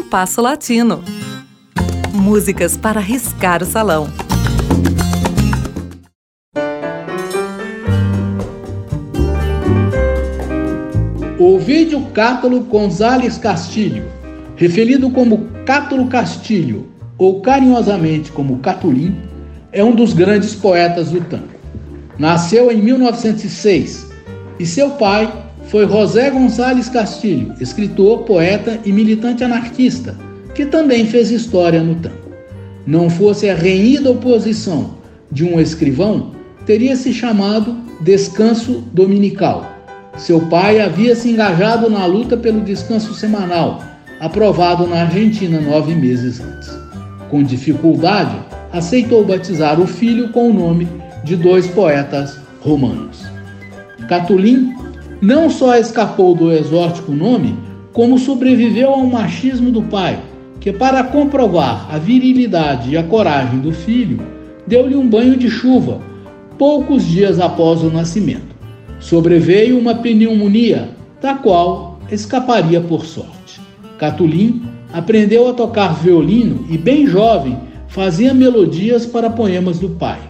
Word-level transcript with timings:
Compasso 0.00 0.40
Latino. 0.40 1.04
Músicas 2.14 2.74
para 2.74 3.00
riscar 3.00 3.62
o 3.62 3.66
salão. 3.66 4.08
O 11.38 11.58
vídeo 11.58 12.06
Cátulo 12.14 12.60
Gonzales 12.60 13.36
Castilho, 13.36 14.04
referido 14.56 15.10
como 15.10 15.46
Cátulo 15.66 16.06
Castilho 16.06 16.88
ou 17.18 17.42
carinhosamente 17.42 18.32
como 18.32 18.58
Catulim, 18.60 19.14
é 19.70 19.84
um 19.84 19.94
dos 19.94 20.14
grandes 20.14 20.54
poetas 20.54 21.10
do 21.10 21.20
tango. 21.20 21.60
Nasceu 22.18 22.72
em 22.72 22.80
1906 22.80 24.10
e 24.58 24.64
seu 24.64 24.92
pai 24.92 25.30
foi 25.64 25.86
José 25.86 26.30
Gonçalves 26.30 26.88
Castilho, 26.88 27.54
escritor, 27.60 28.24
poeta 28.24 28.78
e 28.84 28.92
militante 28.92 29.44
anarquista, 29.44 30.16
que 30.54 30.66
também 30.66 31.06
fez 31.06 31.30
história 31.30 31.82
no 31.82 31.94
tango. 31.96 32.16
Não 32.86 33.08
fosse 33.08 33.48
a 33.48 33.54
renhida 33.54 34.10
oposição 34.10 34.94
de 35.30 35.44
um 35.44 35.60
escrivão, 35.60 36.32
teria 36.66 36.96
se 36.96 37.12
chamado 37.12 37.76
Descanso 38.00 38.82
Dominical. 38.92 39.78
Seu 40.16 40.40
pai 40.40 40.80
havia 40.80 41.14
se 41.14 41.30
engajado 41.30 41.88
na 41.88 42.04
luta 42.04 42.36
pelo 42.36 42.60
descanso 42.60 43.14
semanal, 43.14 43.82
aprovado 44.18 44.86
na 44.86 45.02
Argentina 45.02 45.60
nove 45.60 45.94
meses 45.94 46.40
antes. 46.40 46.70
Com 47.30 47.42
dificuldade, 47.42 48.36
aceitou 48.72 49.24
batizar 49.24 49.80
o 49.80 49.86
filho 49.86 50.30
com 50.30 50.50
o 50.50 50.52
nome 50.52 50.88
de 51.22 51.36
dois 51.36 51.66
poetas 51.68 52.38
romanos. 52.60 53.24
Catulim 54.08 54.74
não 55.20 55.50
só 55.50 55.76
escapou 55.76 56.34
do 56.34 56.50
exótico 56.50 57.12
nome, 57.12 57.54
como 57.92 58.18
sobreviveu 58.18 58.90
ao 58.90 59.06
machismo 59.06 59.70
do 59.70 59.82
pai, 59.82 60.18
que, 60.58 60.72
para 60.72 61.04
comprovar 61.04 61.88
a 61.90 61.98
virilidade 61.98 62.90
e 62.90 62.96
a 62.96 63.02
coragem 63.02 63.60
do 63.60 63.72
filho, 63.72 64.20
deu-lhe 64.66 64.94
um 64.94 65.08
banho 65.08 65.36
de 65.36 65.50
chuva 65.50 66.00
poucos 66.56 67.04
dias 67.04 67.38
após 67.38 67.82
o 67.82 67.90
nascimento. 67.90 68.54
Sobreveio 68.98 69.78
uma 69.78 69.94
pneumonia, 69.94 70.90
da 71.20 71.34
qual 71.34 72.00
escaparia 72.10 72.80
por 72.80 73.04
sorte. 73.04 73.60
Catulim 73.98 74.62
aprendeu 74.92 75.48
a 75.48 75.52
tocar 75.52 75.94
violino 75.94 76.64
e, 76.70 76.78
bem 76.78 77.06
jovem, 77.06 77.58
fazia 77.88 78.32
melodias 78.32 79.04
para 79.04 79.28
poemas 79.28 79.78
do 79.78 79.90
pai. 79.90 80.20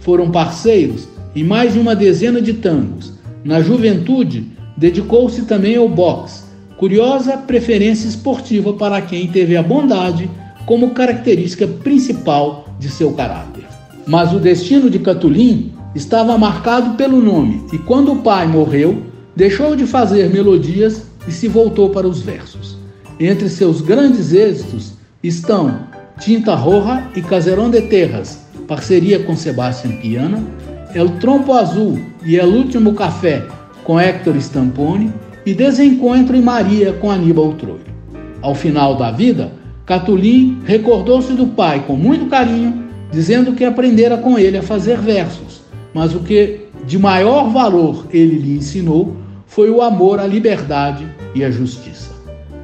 Foram 0.00 0.30
parceiros 0.30 1.08
em 1.36 1.44
mais 1.44 1.74
de 1.74 1.78
uma 1.78 1.94
dezena 1.94 2.40
de 2.40 2.54
tangos 2.54 3.19
na 3.44 3.60
juventude, 3.60 4.46
dedicou-se 4.76 5.42
também 5.42 5.76
ao 5.76 5.88
boxe, 5.88 6.44
curiosa 6.76 7.36
preferência 7.36 8.08
esportiva 8.08 8.72
para 8.72 9.02
quem 9.02 9.28
teve 9.28 9.56
a 9.56 9.62
bondade 9.62 10.30
como 10.66 10.90
característica 10.90 11.66
principal 11.66 12.66
de 12.78 12.88
seu 12.88 13.12
caráter. 13.12 13.64
Mas 14.06 14.32
o 14.32 14.38
destino 14.38 14.88
de 14.88 14.98
Catulim 14.98 15.72
estava 15.94 16.38
marcado 16.38 16.96
pelo 16.96 17.20
nome, 17.20 17.62
e 17.72 17.78
quando 17.78 18.12
o 18.12 18.22
pai 18.22 18.46
morreu, 18.46 19.02
deixou 19.34 19.74
de 19.76 19.86
fazer 19.86 20.30
melodias 20.30 21.06
e 21.26 21.32
se 21.32 21.48
voltou 21.48 21.90
para 21.90 22.08
os 22.08 22.20
versos. 22.20 22.76
Entre 23.18 23.48
seus 23.48 23.80
grandes 23.80 24.32
êxitos 24.32 24.94
estão 25.22 25.80
Tinta 26.18 26.54
Roja 26.54 27.04
e 27.14 27.20
Caserón 27.20 27.70
de 27.70 27.82
Terras, 27.82 28.46
parceria 28.66 29.18
com 29.18 29.36
Sebastian 29.36 29.92
Piana, 29.96 30.42
El 30.92 31.08
Trompo 31.20 31.54
Azul 31.54 32.00
e 32.24 32.34
El 32.34 32.48
Último 32.48 32.94
Café 32.94 33.46
com 33.84 34.00
Héctor 34.00 34.34
Stampone 34.36 35.12
e 35.46 35.54
Desencontro 35.54 36.36
em 36.36 36.42
Maria 36.42 36.92
com 36.94 37.12
Aníbal 37.12 37.52
Troilo. 37.52 37.80
Ao 38.42 38.56
final 38.56 38.96
da 38.96 39.12
vida, 39.12 39.52
Catulim 39.86 40.60
recordou-se 40.64 41.32
do 41.34 41.46
pai 41.46 41.84
com 41.86 41.94
muito 41.94 42.26
carinho, 42.26 42.84
dizendo 43.12 43.52
que 43.52 43.64
aprendera 43.64 44.16
com 44.16 44.36
ele 44.36 44.58
a 44.58 44.62
fazer 44.62 44.98
versos, 44.98 45.60
mas 45.94 46.12
o 46.12 46.20
que 46.20 46.62
de 46.84 46.98
maior 46.98 47.50
valor 47.50 48.06
ele 48.12 48.36
lhe 48.36 48.56
ensinou 48.56 49.16
foi 49.46 49.70
o 49.70 49.82
amor 49.82 50.18
à 50.18 50.26
liberdade 50.26 51.06
e 51.36 51.44
à 51.44 51.52
justiça. 51.52 52.10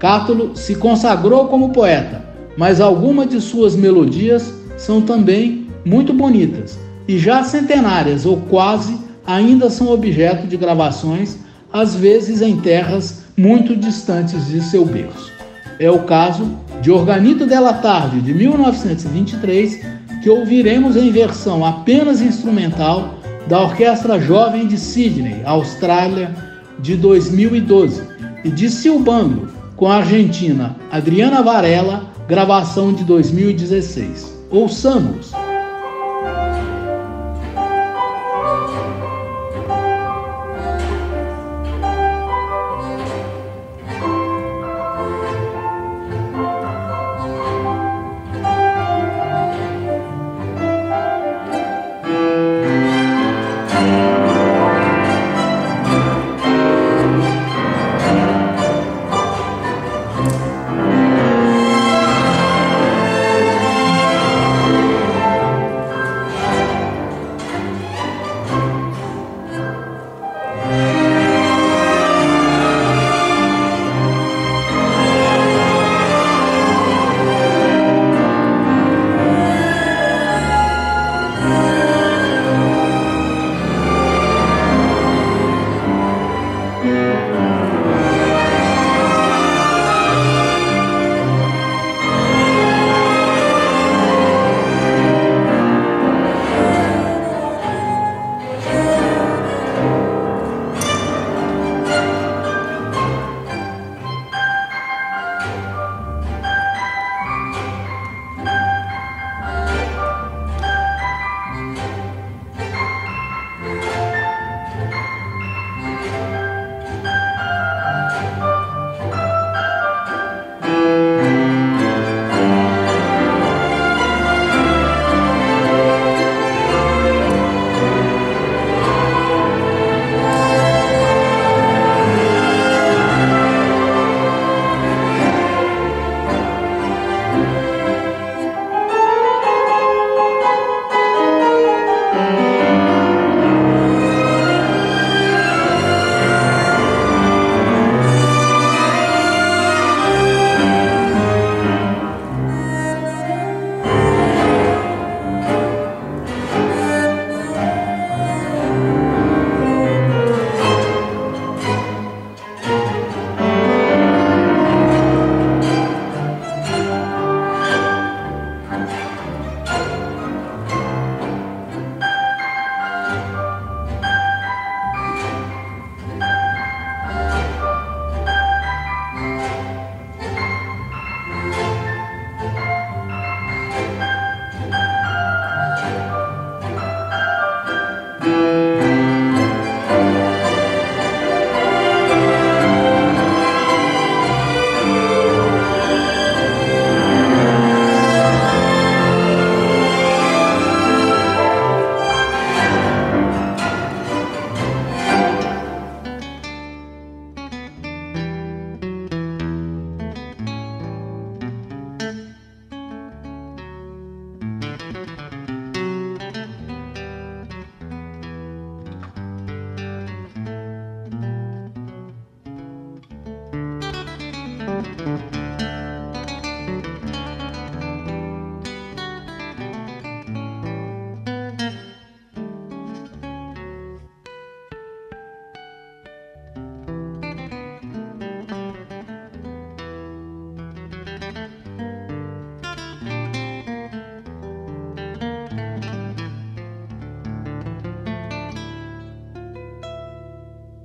Cátulo 0.00 0.56
se 0.56 0.74
consagrou 0.74 1.46
como 1.46 1.70
poeta, 1.70 2.24
mas 2.56 2.80
algumas 2.80 3.28
de 3.28 3.40
suas 3.40 3.76
melodias 3.76 4.52
são 4.76 5.02
também 5.02 5.68
muito 5.84 6.12
bonitas 6.12 6.87
e 7.08 7.18
já 7.18 7.42
centenárias 7.42 8.26
ou 8.26 8.36
quase 8.42 8.98
ainda 9.26 9.70
são 9.70 9.88
objeto 9.88 10.46
de 10.46 10.56
gravações, 10.56 11.38
às 11.72 11.96
vezes 11.96 12.42
em 12.42 12.58
terras 12.58 13.24
muito 13.36 13.74
distantes 13.74 14.46
de 14.46 14.60
seu 14.60 14.84
berço. 14.84 15.32
É 15.80 15.90
o 15.90 16.00
caso 16.00 16.56
de 16.82 16.90
Organito 16.90 17.46
della 17.46 17.74
Tarde, 17.74 18.20
de 18.20 18.34
1923, 18.34 19.80
que 20.22 20.28
ouviremos 20.28 20.96
em 20.96 21.10
versão 21.10 21.64
apenas 21.64 22.20
instrumental 22.20 23.14
da 23.46 23.62
Orquestra 23.62 24.20
Jovem 24.20 24.66
de 24.66 24.76
Sydney, 24.76 25.40
Austrália, 25.44 26.34
de 26.80 26.96
2012, 26.96 28.02
e 28.44 28.50
de 28.50 28.68
Silbando, 28.68 29.48
com 29.76 29.86
a 29.86 29.96
argentina 29.96 30.76
Adriana 30.90 31.42
Varela, 31.42 32.04
gravação 32.28 32.92
de 32.92 33.04
2016. 33.04 34.36
Ouçamos! 34.50 35.47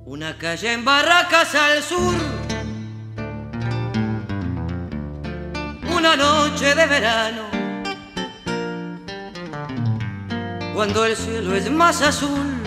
Una 0.06 0.38
calle 0.38 0.72
en 0.72 0.84
Barracas 0.84 1.54
al 1.54 1.82
sur. 1.82 2.33
Noche 6.16 6.76
de 6.76 6.86
verano. 6.86 7.42
Cuando 10.72 11.04
el 11.06 11.16
cielo 11.16 11.54
es 11.56 11.68
más 11.70 12.02
azul 12.02 12.62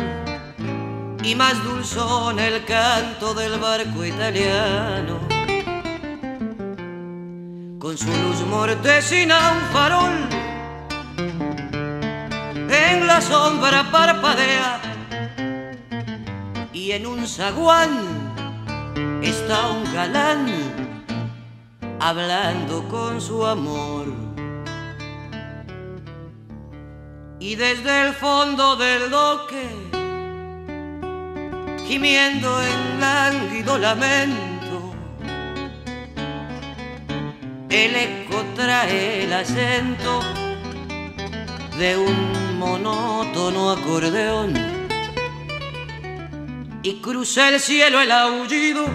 y 1.23 1.33
más 1.33 1.63
dulzón 1.63 2.39
el 2.39 2.65
canto 2.65 3.33
del 3.33 3.57
barco 3.57 4.03
italiano. 4.03 5.19
Con 7.79 7.97
su 7.97 8.07
luz 8.07 8.45
mortecina 8.49 9.53
un 9.53 9.61
farol 9.71 10.27
en 12.69 13.07
la 13.07 13.21
sombra 13.21 13.89
parpadea 13.91 14.81
y 16.73 16.91
en 16.91 17.07
un 17.07 17.25
zaguán 17.25 17.91
está 19.21 19.67
un 19.69 19.93
galán 19.93 20.86
hablando 21.99 22.87
con 22.87 23.21
su 23.21 23.45
amor. 23.45 24.07
Y 27.39 27.55
desde 27.55 28.07
el 28.07 28.13
fondo 28.13 28.75
del 28.75 29.09
doque, 29.09 29.69
gimiendo 31.87 32.61
en 32.61 32.99
lánguido 32.99 33.77
lamento, 33.77 34.93
el 37.69 37.95
eco 37.95 38.43
trae 38.55 39.23
el 39.23 39.33
acento 39.33 40.21
de 41.77 41.95
un 41.97 42.57
monótono 42.57 43.71
acordeón 43.71 44.53
y 46.81 47.01
cruza 47.01 47.49
el 47.49 47.59
cielo 47.59 48.01
el 48.01 48.11
aullido 48.11 48.85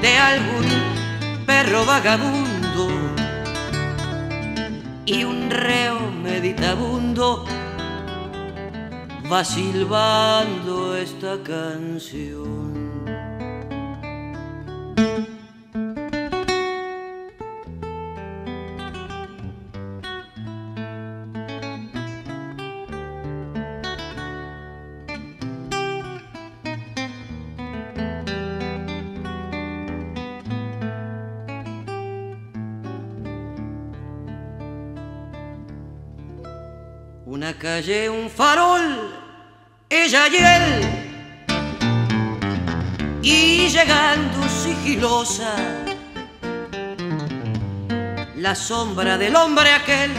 de 0.00 0.16
algún 0.18 0.83
perro 1.46 1.84
vagabundo 1.84 2.88
y 5.06 5.24
un 5.24 5.50
reo 5.50 6.10
meditabundo 6.22 7.44
va 9.30 9.44
silbando 9.44 10.96
esta 10.96 11.42
canción. 11.42 12.93
Una 37.44 37.58
calle, 37.58 38.08
un 38.08 38.30
farol, 38.30 39.12
ella 39.90 40.28
y 40.28 40.36
él. 40.36 40.66
Y 43.20 43.68
llegando 43.68 44.48
sigilosa, 44.48 45.54
la 48.36 48.54
sombra 48.54 49.18
del 49.18 49.36
hombre 49.36 49.70
aquel, 49.72 50.10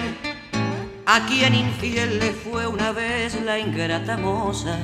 a 1.08 1.26
quien 1.26 1.56
infiel 1.56 2.20
le 2.20 2.32
fue 2.32 2.68
una 2.68 2.92
vez 2.92 3.42
la 3.42 3.58
ingrata 3.58 4.18
moza. 4.18 4.78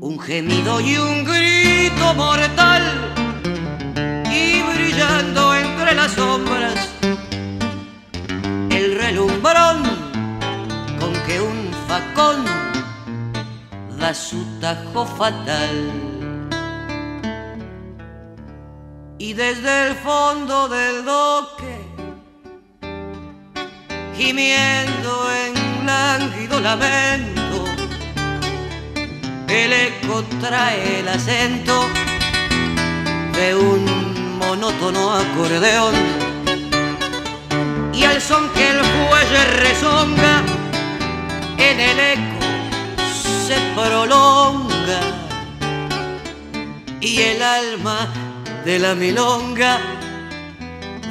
Un 0.00 0.18
gemido 0.18 0.80
y 0.80 0.96
un 0.96 1.22
grito 1.22 2.12
mortal, 2.14 3.01
fatal. 15.18 15.92
Y 19.18 19.34
desde 19.34 19.88
el 19.88 19.94
fondo 19.96 20.68
del 20.68 21.04
doque, 21.04 21.76
gimiendo 24.16 25.12
en 25.44 25.86
lánguido 25.86 26.60
lamento, 26.60 27.64
el 29.48 29.72
eco 29.72 30.24
trae 30.40 31.00
el 31.00 31.08
acento 31.08 31.86
de 33.36 33.54
un 33.54 34.38
monótono 34.38 35.14
acordeón 35.14 35.94
y 37.92 38.04
al 38.04 38.20
son 38.20 38.48
que 38.50 38.70
el 38.70 38.80
fuelle 38.80 39.44
rezonga 39.62 40.42
en 41.58 41.80
el 41.80 41.98
eco 42.00 42.40
se 43.46 43.56
prolonga 43.74 44.71
y 47.02 47.18
el 47.20 47.42
alma 47.42 48.08
de 48.64 48.78
la 48.78 48.94
milonga 48.94 49.80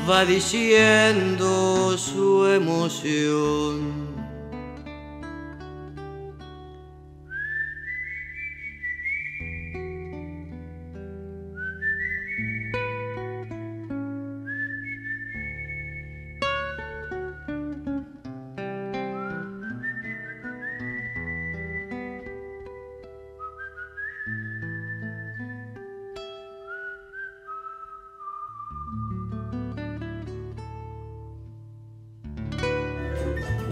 va 0.10 0.24
diciendo 0.24 1.98
su 1.98 2.46
emoción. 2.46 4.11